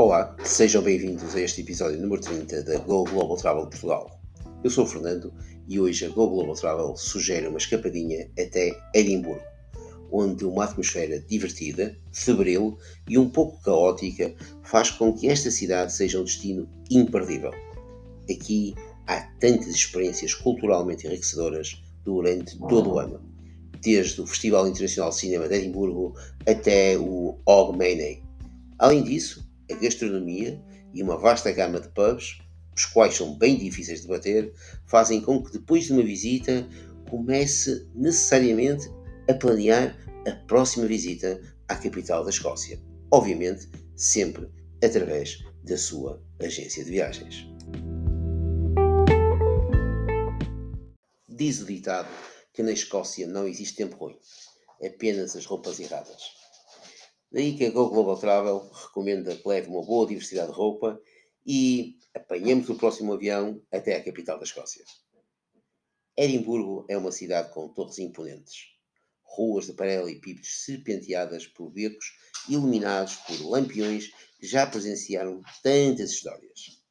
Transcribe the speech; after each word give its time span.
Olá, 0.00 0.36
sejam 0.44 0.80
bem-vindos 0.80 1.34
a 1.34 1.40
este 1.40 1.60
episódio 1.60 2.00
número 2.00 2.22
30 2.22 2.62
da 2.62 2.78
Go 2.78 3.02
Global 3.02 3.36
Travel 3.36 3.66
Portugal. 3.66 4.20
Eu 4.62 4.70
sou 4.70 4.84
o 4.84 4.86
Fernando 4.86 5.34
e 5.66 5.80
hoje 5.80 6.06
a 6.06 6.08
Go 6.08 6.28
Global 6.28 6.54
Travel 6.54 6.96
sugere 6.96 7.48
uma 7.48 7.58
escapadinha 7.58 8.30
até 8.38 8.80
Edimburgo, 8.94 9.42
onde 10.12 10.44
uma 10.44 10.66
atmosfera 10.66 11.18
divertida, 11.18 11.98
febril 12.12 12.78
e 13.08 13.18
um 13.18 13.28
pouco 13.28 13.60
caótica 13.60 14.32
faz 14.62 14.88
com 14.88 15.12
que 15.12 15.28
esta 15.28 15.50
cidade 15.50 15.92
seja 15.92 16.20
um 16.20 16.24
destino 16.24 16.70
imperdível. 16.88 17.50
Aqui 18.30 18.76
há 19.08 19.22
tantas 19.40 19.74
experiências 19.74 20.32
culturalmente 20.32 21.08
enriquecedoras 21.08 21.82
durante 22.04 22.56
todo 22.56 22.92
o 22.92 22.98
ano, 23.00 23.20
desde 23.82 24.20
o 24.20 24.26
Festival 24.28 24.68
Internacional 24.68 25.10
de 25.10 25.16
Cinema 25.16 25.48
de 25.48 25.56
Edimburgo 25.56 26.14
até 26.46 26.96
o 26.96 27.36
Hogmanay. 27.44 28.22
Além 28.78 29.02
disso, 29.02 29.47
a 29.70 29.74
gastronomia 29.74 30.62
e 30.94 31.02
uma 31.02 31.18
vasta 31.18 31.52
gama 31.52 31.80
de 31.80 31.88
pubs, 31.88 32.38
os 32.76 32.84
quais 32.86 33.14
são 33.14 33.36
bem 33.36 33.58
difíceis 33.58 34.02
de 34.02 34.08
bater, 34.08 34.52
fazem 34.86 35.20
com 35.20 35.42
que 35.42 35.52
depois 35.52 35.84
de 35.84 35.92
uma 35.92 36.02
visita 36.02 36.66
comece 37.10 37.88
necessariamente 37.94 38.88
a 39.28 39.34
planear 39.34 39.96
a 40.26 40.32
próxima 40.46 40.86
visita 40.86 41.40
à 41.66 41.76
capital 41.76 42.24
da 42.24 42.30
Escócia. 42.30 42.80
Obviamente, 43.10 43.68
sempre 43.96 44.48
através 44.82 45.44
da 45.64 45.76
sua 45.76 46.22
agência 46.40 46.84
de 46.84 46.90
viagens. 46.90 47.46
Diz 51.28 51.60
o 51.60 51.66
ditado 51.66 52.08
que 52.52 52.62
na 52.62 52.72
Escócia 52.72 53.26
não 53.26 53.46
existe 53.46 53.76
tempo 53.76 53.96
ruim, 53.96 54.16
apenas 54.84 55.36
as 55.36 55.46
roupas 55.46 55.78
erradas. 55.78 56.37
Daí 57.30 57.58
que 57.58 57.66
a 57.66 57.70
Go 57.70 57.90
Global 57.90 58.18
Travel 58.18 58.70
recomenda 58.70 59.36
que 59.36 59.46
leve 59.46 59.68
uma 59.68 59.84
boa 59.84 60.06
diversidade 60.06 60.48
de 60.48 60.54
roupa 60.56 60.98
e 61.46 61.98
apanhemos 62.14 62.70
o 62.70 62.74
próximo 62.74 63.12
avião 63.12 63.62
até 63.70 63.96
a 63.96 64.02
capital 64.02 64.38
da 64.38 64.44
Escócia. 64.44 64.82
Edimburgo 66.16 66.86
é 66.88 66.96
uma 66.96 67.12
cidade 67.12 67.52
com 67.52 67.68
torres 67.68 67.98
imponentes, 67.98 68.68
ruas 69.22 69.66
de 69.66 69.74
paralelepípedos 69.74 70.64
serpenteadas 70.64 71.46
por 71.46 71.70
becos 71.70 72.16
iluminados 72.48 73.16
por 73.16 73.38
lampiões 73.50 74.10
que 74.40 74.46
já 74.46 74.66
presenciaram 74.66 75.42
tantas 75.62 76.12
histórias. 76.12 76.82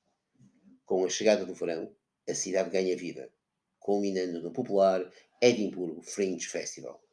Com 0.86 1.04
a 1.04 1.10
chegada 1.10 1.48
do 1.48 1.56
verão, 1.56 1.92
a 2.30 2.34
cidade 2.36 2.70
ganha 2.70 2.96
vida, 2.96 3.34
culminando 3.80 4.40
no 4.44 4.54
popular 4.54 5.12
Edimburgo 5.42 6.04
Fringe 6.04 6.46
Festival. 6.48 7.04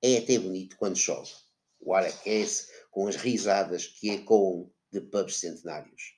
É 0.00 0.16
até 0.16 0.38
bonito 0.38 0.76
quando 0.78 0.96
chove 0.96 1.45
o 1.80 1.94
ar 1.94 2.04
aquece 2.04 2.68
com 2.90 3.06
as 3.06 3.16
risadas 3.16 3.86
que 3.86 4.10
ecoam 4.10 4.70
de 4.90 5.00
pubs 5.00 5.40
centenários. 5.40 6.16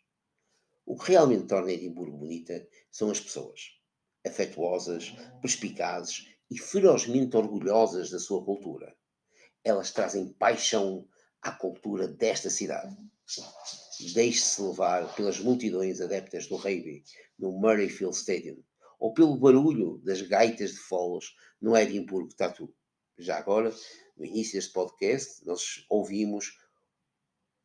O 0.87 0.97
que 0.97 1.11
realmente 1.11 1.47
torna 1.47 1.73
Edimburgo 1.73 2.17
bonita 2.17 2.67
são 2.91 3.11
as 3.11 3.21
pessoas, 3.21 3.61
afetuosas, 4.27 5.15
perspicazes 5.43 6.27
e 6.51 6.59
ferozmente 6.59 7.37
orgulhosas 7.37 8.11
da 8.11 8.19
sua 8.19 8.45
cultura. 8.45 8.97
Elas 9.63 9.91
trazem 9.91 10.33
paixão 10.33 11.07
à 11.43 11.53
cultura 11.53 12.09
desta 12.09 12.49
cidade. 12.49 12.97
Deixe-se 14.15 14.63
levar 14.63 15.15
pelas 15.15 15.39
multidões 15.41 16.01
adeptas 16.01 16.47
do 16.47 16.57
rugby 16.57 17.05
no 17.39 17.53
Murrayfield 17.53 18.17
Stadium 18.17 18.63
ou 18.99 19.13
pelo 19.13 19.37
barulho 19.37 19.99
das 20.05 20.23
gaitas 20.23 20.73
de 20.73 20.79
foles 20.79 21.27
no 21.61 21.77
Edimburgo 21.77 22.35
Tattoo. 22.35 22.75
Já 23.19 23.39
agora, 23.39 23.75
no 24.19 24.27
início 24.27 24.55
deste 24.55 24.73
podcast, 24.73 25.47
nós 25.47 25.85
ouvimos 25.89 26.59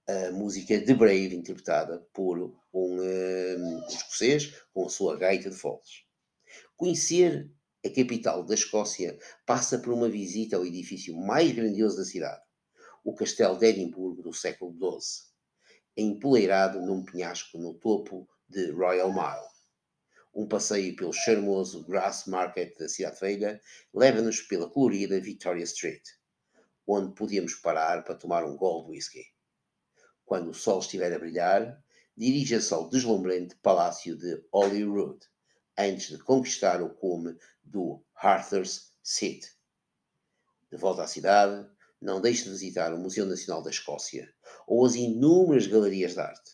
a 0.08 0.32
música 0.32 0.80
The 0.86 0.94
Brave, 0.94 1.36
interpretada 1.36 2.00
por 2.14 2.40
um, 2.40 2.56
um 2.74 3.88
escocês 3.88 4.54
com 4.72 4.86
a 4.86 4.90
sua 4.90 5.18
gaita 5.18 5.50
de 5.50 5.56
foles. 5.56 6.04
Conhecer 6.76 7.50
a 7.84 7.90
capital 7.90 8.44
da 8.44 8.54
Escócia 8.54 9.18
passa 9.46 9.80
por 9.80 9.94
uma 9.94 10.10
visita 10.10 10.56
ao 10.56 10.66
edifício 10.66 11.16
mais 11.16 11.52
grandioso 11.52 11.98
da 11.98 12.06
cidade, 12.06 12.42
o 13.04 13.16
Castelo 13.16 13.58
de 13.58 13.66
Edimburgo 13.66 14.22
do 14.22 14.34
século 14.34 14.74
XII, 14.74 15.26
empoleirado 15.98 16.82
num 16.82 17.04
penhasco 17.04 17.58
no 17.58 17.74
topo 17.74 18.30
de 18.48 18.72
Royal 18.72 19.12
Mile. 19.12 19.52
Um 20.34 20.48
passeio 20.48 20.96
pelo 20.96 21.14
charmoso 21.14 21.84
Grass 21.86 22.26
Market 22.28 22.78
da 22.78 22.88
cidade 22.88 23.20
velha 23.20 23.62
leva-nos 23.94 24.42
pela 24.42 24.70
colorida 24.70 25.20
Victoria 25.20 25.64
Street 25.64 26.04
onde 26.88 27.14
podíamos 27.16 27.56
parar 27.56 28.04
para 28.04 28.16
tomar 28.16 28.44
um 28.44 28.56
gol 28.56 28.84
de 28.86 28.92
whisky. 28.92 29.26
Quando 30.26 30.50
o 30.50 30.54
sol 30.54 30.80
estiver 30.80 31.14
a 31.14 31.20
brilhar, 31.20 31.84
dirija-se 32.16 32.74
ao 32.74 32.90
deslumbrante 32.90 33.56
palácio 33.58 34.18
de 34.18 34.44
Holyrood, 34.52 35.20
antes 35.78 36.10
de 36.10 36.20
conquistar 36.20 36.82
o 36.82 36.90
cume 36.90 37.38
do 37.64 38.04
Arthur's 38.16 38.94
Seat. 39.02 39.52
De 40.70 40.78
volta 40.78 41.04
à 41.04 41.08
cidade, 41.08 41.70
não 42.02 42.22
deixe 42.22 42.44
de 42.44 42.50
visitar 42.50 42.94
o 42.94 43.00
Museu 43.00 43.26
Nacional 43.26 43.64
da 43.64 43.70
Escócia 43.70 44.34
ou 44.68 44.86
as 44.86 44.96
inúmeras 44.96 45.68
galerias 45.68 46.14
de 46.14 46.20
arte. 46.20 46.52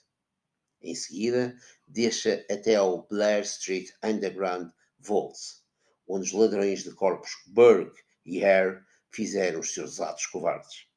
Em 0.81 0.95
seguida, 0.95 1.55
deixa 1.87 2.45
até 2.49 2.75
ao 2.75 3.07
Blair 3.07 3.41
Street 3.43 3.89
Underground 4.03 4.69
Vaults, 4.97 5.63
onde 6.07 6.25
os 6.25 6.31
ladrões 6.31 6.83
de 6.83 6.91
corpos 6.91 7.31
Burke 7.47 8.01
e 8.25 8.43
Hare 8.43 8.81
fizeram 9.11 9.59
os 9.59 9.73
seus 9.73 9.99
atos 9.99 10.25
covardes. 10.27 10.87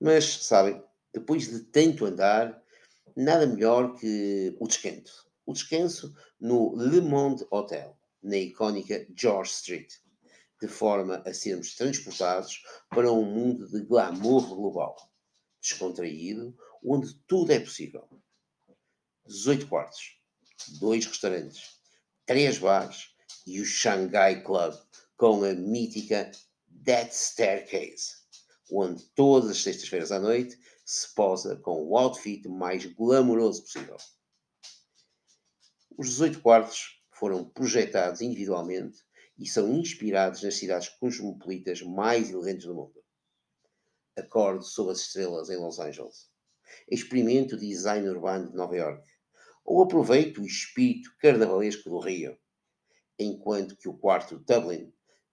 Mas, 0.00 0.24
sabem, 0.46 0.82
depois 1.12 1.48
de 1.48 1.60
tanto 1.60 2.04
andar, 2.04 2.62
nada 3.16 3.46
melhor 3.46 3.94
que 3.96 4.56
o 4.58 4.66
descanso. 4.66 5.30
O 5.46 5.52
descanso 5.52 6.14
no 6.40 6.74
Le 6.76 7.00
Monde 7.00 7.46
Hotel, 7.50 7.96
na 8.22 8.36
icónica 8.36 9.06
George 9.16 9.50
Street, 9.52 9.92
de 10.60 10.68
forma 10.68 11.22
a 11.26 11.34
sermos 11.34 11.74
transportados 11.74 12.62
para 12.88 13.10
um 13.12 13.24
mundo 13.24 13.68
de 13.68 13.80
glamour 13.84 14.54
global, 14.54 14.96
descontraído, 15.60 16.56
onde 16.84 17.14
tudo 17.26 17.52
é 17.52 17.58
possível. 17.58 18.08
18 19.26 19.68
quartos, 19.68 20.20
dois 20.80 21.04
restaurantes, 21.06 21.80
três 22.24 22.58
bares 22.58 23.14
e 23.46 23.60
o 23.60 23.64
Shanghai 23.64 24.42
Club, 24.42 24.74
com 25.16 25.44
a 25.44 25.52
mítica 25.52 26.30
That 26.84 27.14
Staircase, 27.14 28.16
onde 28.72 29.04
todas 29.14 29.50
as 29.50 29.62
sextas-feiras 29.62 30.10
à 30.10 30.18
noite 30.18 30.58
se 30.84 31.14
posa 31.14 31.56
com 31.56 31.80
o 31.84 31.96
outfit 31.96 32.48
mais 32.48 32.84
glamouroso 32.86 33.62
possível. 33.62 33.96
Os 35.96 36.08
18 36.08 36.40
quartos 36.40 37.00
foram 37.12 37.48
projetados 37.48 38.20
individualmente 38.20 38.98
e 39.38 39.46
são 39.46 39.72
inspirados 39.72 40.42
nas 40.42 40.56
cidades 40.56 40.88
cosmopolitas 40.88 41.82
mais 41.82 42.30
elegantes 42.30 42.66
do 42.66 42.74
mundo. 42.74 43.00
Acorde 44.16 44.66
sob 44.66 44.90
as 44.90 45.02
estrelas 45.02 45.50
em 45.50 45.56
Los 45.58 45.78
Angeles. 45.78 46.30
Experimente 46.90 47.54
o 47.54 47.58
design 47.58 48.08
urbano 48.08 48.50
de 48.50 48.56
Nova 48.56 48.76
York. 48.76 49.08
Ou 49.64 49.84
aproveite 49.84 50.40
o 50.40 50.46
espírito 50.46 51.14
carnavalesco 51.20 51.88
do 51.88 52.00
Rio. 52.00 52.36
Enquanto 53.18 53.76
que 53.76 53.88
o 53.88 53.96
quarto 53.96 54.38
Dublin 54.40 54.92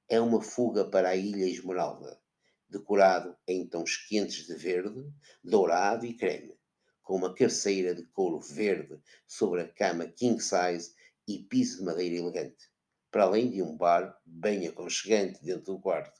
é 0.10 0.20
uma 0.20 0.42
fuga 0.42 0.84
para 0.86 1.10
a 1.10 1.16
Ilha 1.16 1.46
Esmeralda, 1.46 2.20
decorado 2.68 3.38
em 3.48 3.68
tons 3.68 3.96
quentes 3.96 4.48
de 4.48 4.56
verde, 4.56 5.08
dourado 5.44 6.04
e 6.04 6.16
creme, 6.16 6.58
com 7.04 7.16
uma 7.16 7.34
cabeceira 7.34 7.94
de 7.94 8.04
couro 8.08 8.40
verde 8.40 9.00
sobre 9.28 9.62
a 9.62 9.68
cama 9.68 10.08
king 10.08 10.42
size 10.42 10.94
e 11.28 11.44
piso 11.44 11.78
de 11.78 11.84
madeira 11.84 12.16
elegante, 12.16 12.72
para 13.12 13.24
além 13.24 13.52
de 13.52 13.62
um 13.62 13.78
bar 13.78 14.20
bem 14.26 14.68
aconchegante 14.68 15.44
dentro 15.44 15.74
do 15.74 15.80
quarto. 15.80 16.20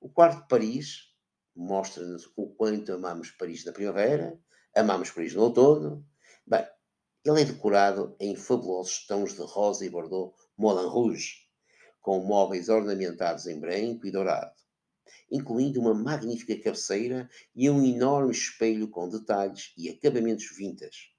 O 0.00 0.08
quarto 0.08 0.42
de 0.42 0.48
Paris 0.48 1.14
mostra-nos 1.54 2.28
o 2.36 2.48
quanto 2.54 2.92
amamos 2.92 3.30
Paris 3.30 3.64
na 3.64 3.72
primavera, 3.72 4.38
amamos 4.74 5.10
Paris 5.10 5.34
no 5.34 5.42
outono. 5.42 6.04
Bem, 6.44 6.66
ele 7.24 7.42
é 7.42 7.44
decorado 7.44 8.16
em 8.20 8.34
fabulosos 8.34 9.06
tons 9.06 9.34
de 9.34 9.42
rosa 9.42 9.86
e 9.86 9.90
bordeaux 9.90 10.34
Moulin 10.56 10.88
Rouge, 10.88 11.45
com 12.06 12.20
móveis 12.20 12.68
ornamentados 12.68 13.48
em 13.48 13.58
branco 13.58 14.06
e 14.06 14.12
dourado, 14.12 14.54
incluindo 15.28 15.80
uma 15.80 15.92
magnífica 15.92 16.56
cabeceira 16.56 17.28
e 17.52 17.68
um 17.68 17.84
enorme 17.84 18.30
espelho 18.30 18.86
com 18.86 19.08
detalhes 19.08 19.72
e 19.76 19.90
acabamentos 19.90 20.46
vintage. 20.56 21.10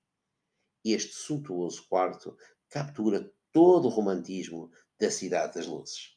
Este 0.86 1.14
suntuoso 1.14 1.86
quarto 1.90 2.38
captura 2.70 3.30
todo 3.52 3.90
o 3.90 3.90
romantismo 3.90 4.72
da 4.98 5.12
Cidade 5.12 5.56
das 5.56 5.68
Luzes. 5.68 6.16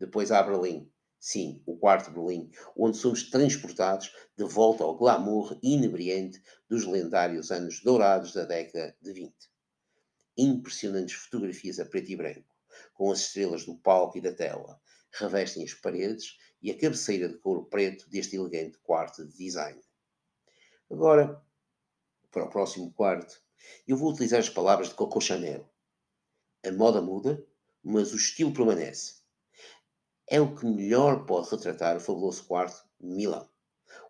Depois 0.00 0.32
há 0.32 0.42
Berlim, 0.42 0.90
sim, 1.20 1.62
o 1.64 1.76
quarto 1.76 2.10
Berlim, 2.10 2.50
onde 2.76 2.96
somos 2.96 3.30
transportados 3.30 4.12
de 4.36 4.42
volta 4.42 4.82
ao 4.82 4.98
glamour 4.98 5.56
inebriante 5.62 6.42
dos 6.68 6.84
lendários 6.84 7.52
anos 7.52 7.80
dourados 7.84 8.32
da 8.32 8.44
década 8.44 8.96
de 9.00 9.12
20. 9.12 9.32
Impressionantes 10.36 11.14
fotografias 11.14 11.78
a 11.78 11.84
preto 11.84 12.10
e 12.10 12.16
branco 12.16 12.57
com 12.94 13.10
as 13.10 13.20
estrelas 13.20 13.64
do 13.64 13.76
palco 13.76 14.18
e 14.18 14.20
da 14.20 14.32
tela, 14.32 14.80
revestem 15.12 15.64
as 15.64 15.74
paredes 15.74 16.36
e 16.62 16.70
a 16.70 16.78
cabeceira 16.78 17.28
de 17.28 17.38
couro 17.38 17.64
preto 17.66 18.08
deste 18.10 18.36
elegante 18.36 18.78
quarto 18.78 19.26
de 19.26 19.36
design. 19.36 19.80
Agora, 20.90 21.42
para 22.30 22.44
o 22.44 22.50
próximo 22.50 22.92
quarto, 22.92 23.40
eu 23.86 23.96
vou 23.96 24.10
utilizar 24.10 24.40
as 24.40 24.48
palavras 24.48 24.88
de 24.88 24.94
Coco 24.94 25.20
Chanel. 25.20 25.68
A 26.64 26.72
moda 26.72 27.00
muda, 27.00 27.44
mas 27.82 28.12
o 28.12 28.16
estilo 28.16 28.52
permanece. 28.52 29.18
É 30.26 30.40
o 30.40 30.54
que 30.54 30.66
melhor 30.66 31.24
pode 31.24 31.50
retratar 31.50 31.96
o 31.96 32.00
fabuloso 32.00 32.44
quarto 32.44 32.86
Milão, 33.00 33.48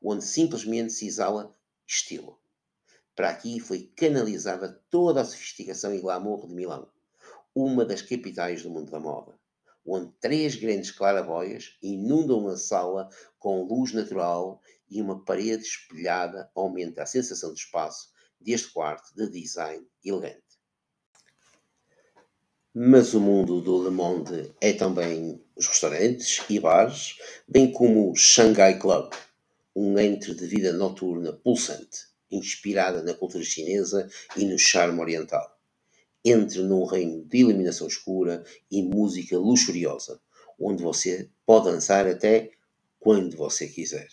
onde 0.03 0.25
simplesmente 0.25 0.93
se 0.93 1.07
exala 1.07 1.57
estilo. 1.87 2.41
Para 3.15 3.31
aqui 3.31 3.61
foi 3.61 3.93
canalizada 3.97 4.83
toda 4.91 5.21
a 5.21 5.25
sofisticação 5.25 5.95
e 5.95 6.01
glamour 6.01 6.47
de 6.47 6.55
Milão, 6.55 6.91
uma 7.59 7.85
das 7.85 8.03
capitais 8.03 8.63
do 8.63 8.71
mundo 8.71 8.91
da 8.91 9.01
moda, 9.01 9.35
onde 9.85 10.13
três 10.21 10.55
grandes 10.55 10.93
claraboias 10.93 11.77
inundam 11.83 12.39
uma 12.39 12.57
sala 12.57 13.09
com 13.39 13.65
luz 13.65 13.93
natural 13.93 14.63
e 14.89 15.03
uma 15.03 15.25
parede 15.25 15.65
espelhada 15.65 16.49
aumenta 16.55 17.03
a 17.03 17.07
sensação 17.07 17.53
de 17.53 17.61
espaço 17.61 18.11
deste 18.41 18.73
quarto 18.73 19.13
de 19.17 19.29
design 19.29 19.85
elegante. 20.05 20.43
Mas 22.73 23.13
o 23.13 23.21
mundo 23.21 23.61
do 23.61 23.83
Le 23.83 23.91
Monde 23.91 24.55
é 24.61 24.73
também 24.73 25.45
os 25.57 25.67
restaurantes 25.67 26.41
e 26.49 26.61
bares, 26.61 27.17
bem 27.49 27.73
como 27.73 28.13
o 28.13 28.15
Shanghai 28.15 28.79
Club, 28.79 29.13
um 29.75 29.99
entre 29.99 30.33
de 30.33 30.47
vida 30.47 30.73
noturna 30.73 31.33
pulsante, 31.33 32.07
inspirada 32.31 33.03
na 33.03 33.15
cultura 33.15 33.43
chinesa 33.43 34.09
e 34.37 34.45
no 34.45 34.57
charme 34.57 35.01
oriental. 35.01 35.58
Entre 36.25 36.63
num 36.63 36.85
reino 36.85 37.25
de 37.25 37.39
iluminação 37.39 37.87
escura 37.87 38.45
e 38.71 38.83
música 38.83 39.39
luxuriosa, 39.39 40.21
onde 40.59 40.83
você 40.83 41.31
pode 41.47 41.71
dançar 41.71 42.07
até 42.07 42.51
quando 42.99 43.37
você 43.37 43.69
quiser. 43.69 44.09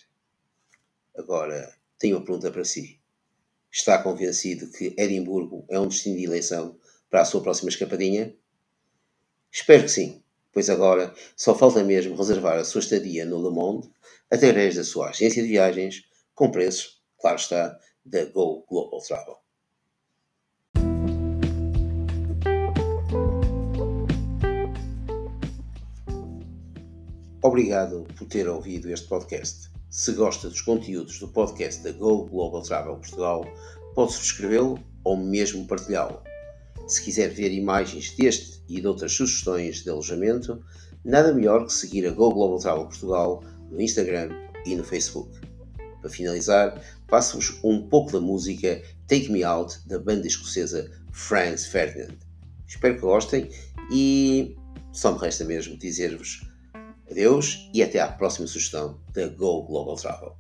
Agora, 1.15 1.75
tenho 1.97 2.17
uma 2.17 2.25
pergunta 2.25 2.51
para 2.51 2.63
si. 2.63 2.99
Está 3.71 4.01
convencido 4.01 4.69
que 4.71 4.93
Edimburgo 4.97 5.65
é 5.69 5.79
um 5.79 5.87
destino 5.87 6.17
de 6.17 6.23
eleição 6.23 6.77
para 7.09 7.21
a 7.21 7.25
sua 7.25 7.41
próxima 7.41 7.69
escapadinha? 7.69 8.35
Espero 9.51 9.83
que 9.83 9.89
sim, 9.89 10.23
pois 10.51 10.69
agora 10.69 11.13
só 11.35 11.55
falta 11.57 11.83
mesmo 11.83 12.15
reservar 12.15 12.57
a 12.57 12.63
sua 12.63 12.79
estadia 12.79 13.25
no 13.25 13.41
Le 13.41 13.53
Monde 13.53 13.89
através 14.29 14.75
da 14.75 14.83
sua 14.83 15.09
agência 15.09 15.41
de 15.41 15.49
viagens, 15.49 16.03
com 16.33 16.51
preço, 16.51 17.01
claro 17.19 17.37
está, 17.37 17.79
da 18.05 18.25
Go 18.25 18.65
Global 18.67 19.01
Travel. 19.01 19.44
Obrigado 27.45 28.07
por 28.17 28.27
ter 28.27 28.49
ouvido 28.49 28.91
este 28.91 29.07
podcast. 29.07 29.69
Se 29.87 30.13
gosta 30.13 30.49
dos 30.49 30.61
conteúdos 30.61 31.19
do 31.19 31.27
podcast 31.27 31.83
da 31.83 31.91
Go 31.91 32.25
Global 32.25 32.63
Travel 32.63 32.95
Portugal, 32.95 33.45
pode 33.93 34.13
subscrevê-lo 34.13 34.79
ou 35.03 35.15
mesmo 35.15 35.67
partilhá-lo. 35.67 36.23
Se 36.87 37.03
quiser 37.03 37.29
ver 37.29 37.51
imagens 37.51 38.15
deste 38.15 38.63
e 38.67 38.81
de 38.81 38.87
outras 38.87 39.11
sugestões 39.11 39.83
de 39.83 39.91
alojamento, 39.91 40.59
nada 41.03 41.31
melhor 41.31 41.67
que 41.67 41.73
seguir 41.73 42.07
a 42.07 42.09
Go 42.09 42.33
Global 42.33 42.57
Travel 42.57 42.85
Portugal 42.85 43.43
no 43.69 43.79
Instagram 43.79 44.29
e 44.65 44.73
no 44.73 44.83
Facebook. 44.83 45.39
Para 46.01 46.09
finalizar, 46.09 46.81
passo-vos 47.07 47.59
um 47.63 47.87
pouco 47.87 48.11
da 48.11 48.19
música 48.19 48.81
Take 49.07 49.31
Me 49.31 49.43
Out 49.43 49.87
da 49.87 49.99
banda 49.99 50.25
escocesa 50.25 50.89
Franz 51.11 51.67
Ferdinand. 51.67 52.17
Espero 52.67 52.95
que 52.95 53.01
gostem 53.01 53.51
e 53.91 54.57
só 54.91 55.11
me 55.11 55.19
resta 55.19 55.45
mesmo 55.45 55.77
dizer-vos 55.77 56.54
adeus 57.09 57.69
e 57.73 57.83
até 57.83 57.99
à 57.99 58.07
próxima 58.07 58.47
sugestão 58.47 58.99
da 59.13 59.27
Go 59.27 59.63
Global 59.63 59.95
Travel. 59.95 60.35